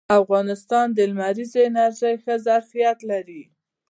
[0.21, 3.43] افغانستان د لمریزې انرژۍ ښه ظرفیت لري